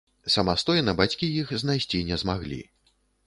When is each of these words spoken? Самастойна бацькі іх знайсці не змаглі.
Самастойна 0.35 0.95
бацькі 1.01 1.29
іх 1.43 1.53
знайсці 1.63 2.01
не 2.09 2.19
змаглі. 2.25 2.61